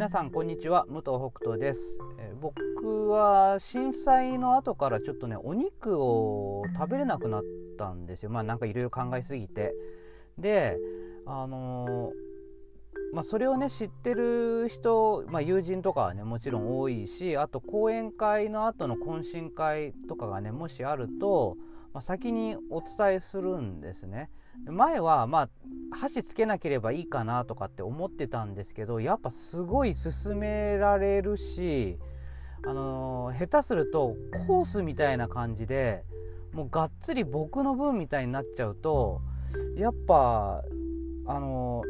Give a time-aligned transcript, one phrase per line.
[0.00, 0.86] 皆さんこんにちは。
[0.88, 7.42] 武藤北斗です、えー、僕は震災の後からちょっとねお肉を食べれなくなっ
[7.76, 8.30] たんですよ。
[8.30, 9.74] まあなんかいろいろ考えすぎて。
[10.38, 10.78] で
[11.26, 21.58] あのー、まあ、それをね知ってる人、まあ、友人とかはねもちろん多いしあと講演会の後の懇親会とかがねもしあると、
[21.92, 24.30] まあ、先にお伝えするんですね。
[24.66, 25.48] 前はまあ
[25.92, 31.98] 箸つけなければいいかなとかって思ってたんですけどやっぱすごい勧められるし
[32.66, 34.16] あのー、下手すると
[34.46, 36.04] コースみたいな感じで
[36.52, 39.22] もうがっつり僕の分みたいになっちゃうと
[39.76, 40.62] やっぱ
[41.26, 41.82] あの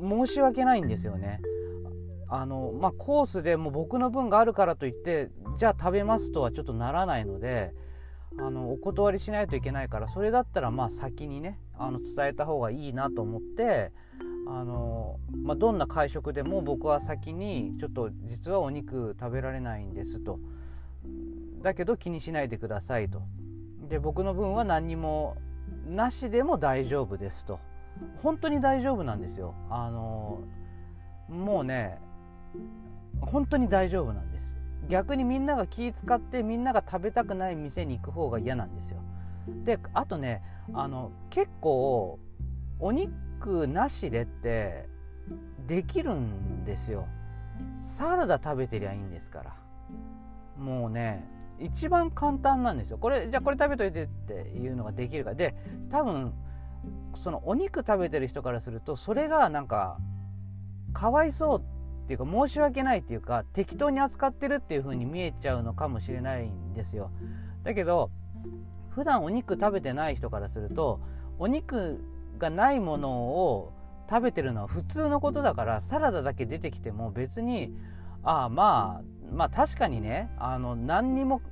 [0.00, 1.40] ー、申し訳ないんですよね。
[2.30, 7.72] あのまあ、コースでも僕の分があるからといってじゃあ食べますとはちょっとならないので
[8.38, 13.92] あのお断りしないといけないからそれだったらまあ先にねあの伝えた方がいいなと思って
[14.46, 20.38] あの、まあ、どんな会食でも僕は先にちょっと実はお肉食べられないんですと。
[21.62, 23.22] だけど気にしないでくださいと。
[23.88, 25.36] で僕の分は何にも
[25.86, 27.58] なしでも大丈夫ですと。
[28.22, 29.54] 本当に大丈夫なんですよ。
[29.70, 30.40] あの
[31.28, 31.98] もうね
[33.20, 34.56] 本当に大丈夫なんです。
[34.88, 39.02] 逆にみんなが気使ってみんなが食べたくない店に行く方が嫌なんですよ。
[39.64, 42.18] であとねあの結構
[42.78, 44.88] お肉なしでって
[45.66, 47.06] できるんですよ。
[47.80, 49.56] サラダ食べてりゃいいんですから。
[50.56, 52.98] もうね一番簡単なんですよ。
[52.98, 55.36] これじゃあこれ食べといてっていうのができるから。
[55.36, 55.54] で
[55.90, 56.32] 多分
[57.14, 59.98] そのお肉食べてる人からするとそれがなんか
[60.92, 67.10] かわいそうっていうか申し訳ないっていうか適当に扱ってるっていう風に見えちゃうのかもしれないんですよ。
[67.64, 68.10] だけど
[68.90, 71.00] 普段お肉食べてない人からすると
[71.38, 72.00] お肉
[72.38, 73.72] がないものを
[74.08, 77.74] 食べてるのは普通のことだからサラダだけ出てきても別に
[78.22, 81.42] ああまあまあ確かにねあの何にも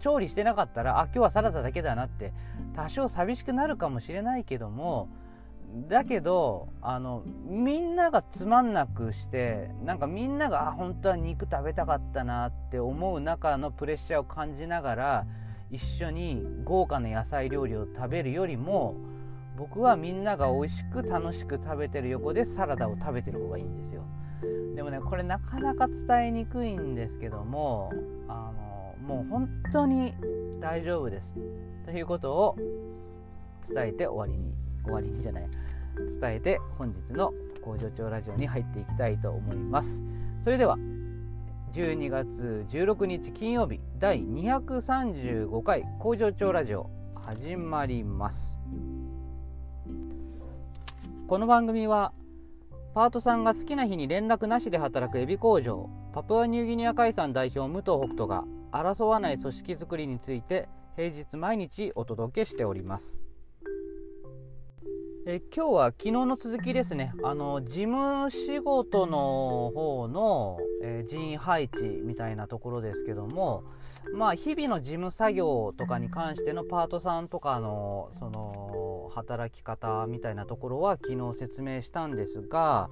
[0.00, 2.32] 調理してなかったらあ今日はサラダだけだなって
[2.76, 5.08] 多少寂しくなるかもしれないけども
[5.88, 15.26] だけどあのみんながつまんなくしてなんかみんながあ本当は肉食べたかったなって思う中のプレッシャーを感じながら
[15.72, 18.94] 一緒に豪華な野菜料理を食べるよりも
[19.56, 24.04] 僕はみんなが美味しく楽しく食べてる横でサラダを食べてる方がいいんですよ。
[24.76, 27.90] でもねこれなかなか伝えにくいんですけども
[28.28, 30.14] あのもう本当に
[30.60, 31.34] 大丈夫です。
[31.86, 32.56] ということを
[33.66, 35.48] 伝えて終わりに終わりにじゃない。
[36.20, 37.32] 伝えて本日の
[37.62, 40.02] 工場長ラジオに入っていきたいと思います。
[40.40, 40.76] それでは
[41.72, 48.58] 12月16日金曜日第235回工場長ラジオ始まります。
[51.28, 52.12] この番組は
[52.94, 58.42] パートさんが好きな日に連絡なしで働くエビ工場パプアニューギニア海産代表武藤北斗が
[58.72, 63.22] 争わない組織づくりについて平日毎日お届けしております。
[65.24, 67.12] え今日は昨日の続きですね。
[67.22, 73.62] あの事務仕事の方の、えー、人員配置みたいなところですけども
[74.16, 82.90] まあ日々の事務作業とかに関してのパートさんとかのその働き方みたいなところは昨日説明したんですが、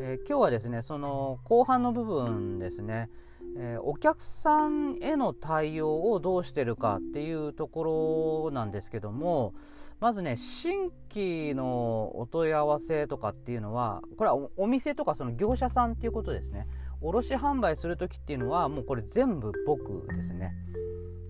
[0.00, 3.10] えー、今日はですねその後半の部分ですね。
[3.56, 9.54] えー、お客さんへの対応をどうしてるかっていうところなんですけども
[10.00, 16.66] まずね新規のお問い合わせとかっていうのはこれはお店とかその業者さんっていうことですね。
[17.00, 20.54] 卸販売する時っていうのはもうこれ全部僕ですね。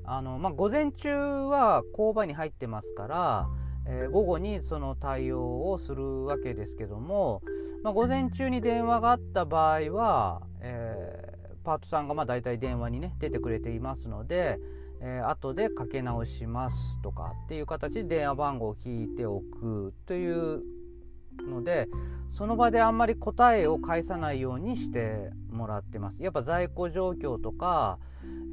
[0.05, 3.49] あの、まあ、午前中は工場に入ってますから、
[3.87, 7.43] えー、午後にその対応をするわけですけども、
[7.83, 10.43] まあ、午前中に電話があった場合は、
[11.63, 14.59] パートさんがまあ大体電話にね出てくれていますので、
[15.01, 20.63] えー、後でかけ直しますとかっていう形で電話番号を聞いておくという
[21.49, 21.89] ので
[22.31, 26.17] その場であんまり答えを返さないようにしてもらってます。
[26.23, 27.99] やっぱ在庫状況とか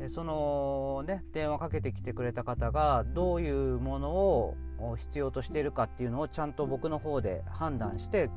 [0.07, 4.55] そのね電話かけてきてくれた方がどういうものを
[4.97, 8.29] 必要としているかっていうのをちゃんと僕の方で判断して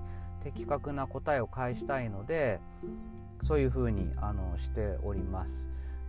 [0.42, 2.60] 的確な答えを返したいので
[3.42, 5.68] そういうふうにあのしております。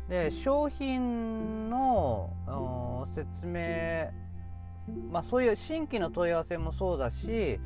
[0.09, 4.12] で商品の説明、
[5.12, 7.59] まあ、そういう新規の問い合わせもそうだし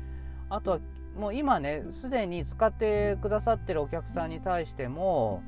[0.48, 0.78] あとは
[1.16, 5.42] もう今ねすでに使ってくださってるお客さんに対しても、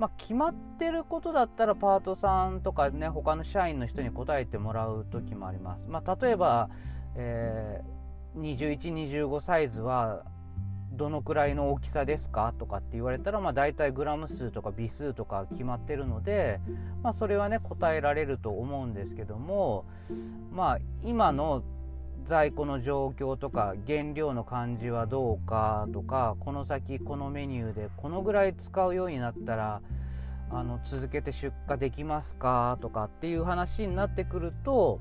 [0.00, 5.84] まあ、決まってることだったらパートさんとかね他の社員の人に答えてもらう時もあります。
[5.86, 6.70] まあ、例えば、
[7.14, 10.24] えー、2125サイズは
[10.92, 12.54] どのくらいの大きさですか？
[12.58, 16.60] とかって言われたら、まあ、大体グラム数とか微数とか決まってるので、
[17.02, 19.84] まあ、それはね答えられると思うんですけども
[20.52, 21.62] まあ今の
[22.24, 29.80] 在庫の状況とか原料の感じはどうかとかこの先このメニューでこのぐらい使うようになったら
[30.50, 32.76] あの続けて出荷できますか？
[32.80, 35.00] とかっていう話になってくると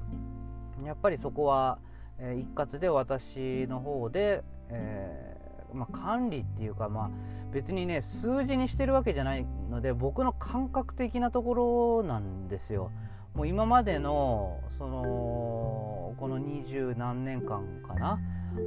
[0.85, 1.77] やっぱりそこは、
[2.17, 5.37] え、一括で私の方で、え、
[5.73, 7.09] まあ、管理っていうか、まあ、
[7.51, 12.91] 別にね数字にしてるわけじゃないので僕の感覚的なところなんですよ。
[13.33, 18.19] もう今までのそのこの二十何年間かな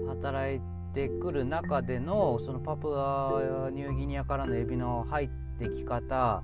[0.08, 0.60] 働い
[0.94, 5.28] てくる中でのそのパプアニューギニアからのエビの入っ
[5.58, 6.42] てき方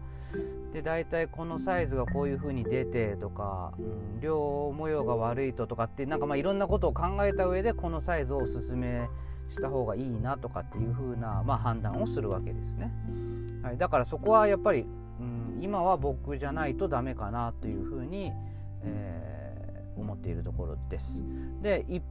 [0.72, 9.08] で大体このサイズがこういう風に出てとか、うん、量模様が悪いととかってなんかまあいろんなことを考えた上でこのサイズをおすすめし
[9.50, 12.92] した方がいいなとかっていう風なまあ判断をするわけですね。
[13.62, 14.86] はい、だからそこはやっぱり、
[15.20, 18.32] うん、今は僕じゃないとダメかなという風に、
[18.82, 21.22] えー、思っているところです。
[21.60, 22.02] で一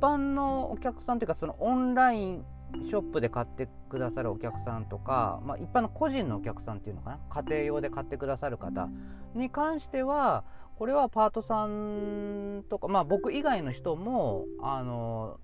[0.00, 2.44] 般のお客さんというかそのオンライン
[2.84, 7.18] ショップで買ってくださるお客さんとか、まあ、一般の個人のお客さんっていうのかな？
[7.28, 8.88] 家庭用で買ってくださる方
[9.34, 10.44] に関しては
[10.76, 15.38] これはパートさんとか、まあ、僕以外の人もあの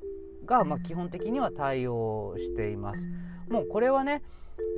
[0.48, 3.06] が、まあ、基本的には対応しています。
[3.48, 4.22] もうこれはね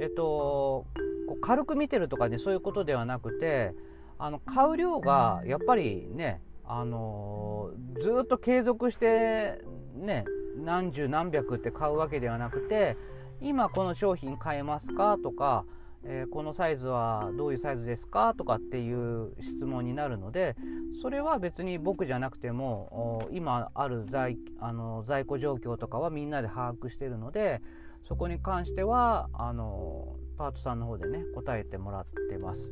[0.00, 0.86] えっと
[1.26, 3.74] こう軽く見てるとかねそういうことではなくて
[4.18, 7.70] あの買う量がやっぱりねあの
[8.00, 9.58] ずっと継続して
[9.96, 10.24] ね
[10.56, 12.96] 何十何百って買うわけではなくて
[13.40, 15.64] 今この商品買えますかとか、
[16.04, 20.56] えー、このサイズはどういうサイズですかとかっていう質問になるので
[21.02, 27.60] それは別に僕じゃなくても今ある在あの在庫状況とかはみんなで把握してるので
[28.02, 32.70] そこに関してはあのパートさんの方でね答えてもらってます。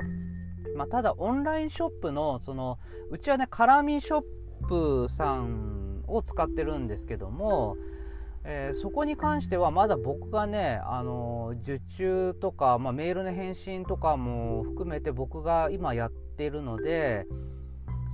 [0.76, 2.78] まあ、ただオンラインショップのその
[3.10, 4.22] うちはねカラミショッ
[4.66, 7.76] プさんを使ってるんですけども、
[8.50, 17.26] えー、そこに関してはまだ僕がね、あの受注とか、まあ、メールの返信とかも含めて僕が今やってるので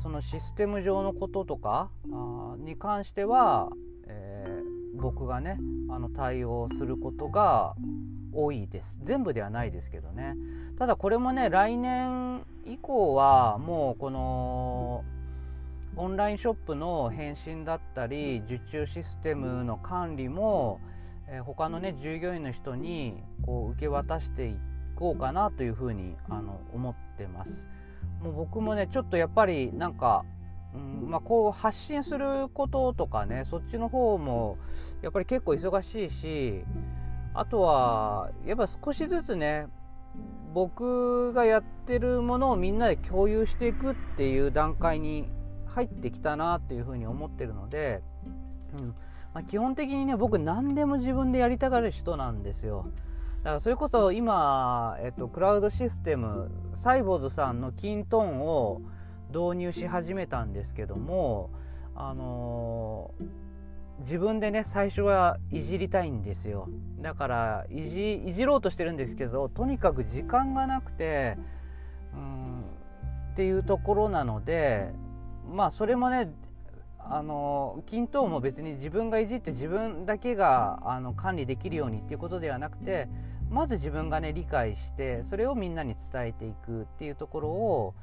[0.02, 1.88] そのシステム上のこととか
[2.58, 3.70] に関しては、
[4.08, 7.76] えー、僕がねあの対応することが
[8.32, 8.98] 多いです。
[9.04, 10.34] 全部ではないですけどね。
[10.76, 15.04] ただこれもね来年以降はもうこの
[15.96, 20.81] オンラインショップの返信だったり受注システムの管理も、
[21.29, 24.56] えー、他のね従業員の人にこう受け渡してい
[24.96, 27.67] こうかなというふうにあの思ってます。
[28.23, 30.25] もう僕もねちょっとやっぱりなんか
[30.75, 34.58] うんまあ、こう発信することとかねそっちの方も
[35.02, 36.64] やっぱり結構忙しいし
[37.32, 39.69] あとはやっぱ少しずつね
[40.52, 45.29] 僕がやってるものをみんなで共有していくっていう段階に
[45.75, 48.03] 入ってきたなっていうふうに思ってるので、
[48.79, 48.94] うん。
[49.35, 52.87] まあ、基本的にね僕何でも自分でやりたがる人なんですよ。
[53.43, 58.81] だからそれこそ今、えっと、クラウドシステムサイボーズさんのキントーンを
[59.29, 61.50] 導入し始めたんですけども
[61.97, 66.69] あのー、自分でね最初はいじりたいんですよ。
[67.00, 71.37] だからいじいじろうとしてるんですけどとにかく時間がなくて
[72.14, 72.61] うん
[73.33, 74.93] っていうところなので
[75.50, 76.32] まあそれもね
[76.98, 83.08] あの均等も別に自分がいじって自分だけがあの管理できるようにっていうことではなくて
[83.50, 87.94] まず自分がね理解してそれをみんなに伝えていくっていうところを、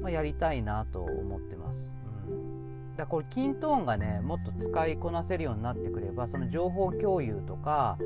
[0.00, 1.92] まあ、やりたいなと思ってます。
[2.28, 7.98] うん、だからこれキントーンがねもっと使いこなせるようになってくればその情報共有とか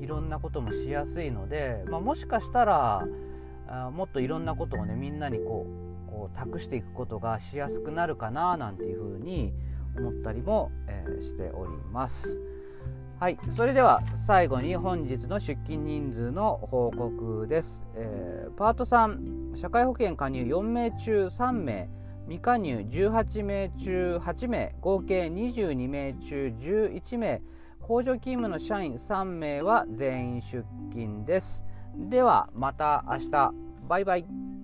[0.00, 3.06] いろんなこともしやすいので、まあ、もしかしたら
[3.68, 9.54] あもっといろんなことをねみんなにこうこう託していくことがしやすくなるかななんていうふうに
[9.96, 12.40] 思ったりも、えー、しております。
[13.18, 17.82] はい、それでは最後に本日の出勤人数の報告です。
[17.94, 21.88] えー、パート3社会保険加入4名中3名
[22.26, 27.42] 未加入18名中8名合計22名中11名
[27.80, 31.64] 工場勤務の社員3名は全員出勤です。
[31.96, 33.52] ではまた明日
[33.88, 34.61] バイバイ。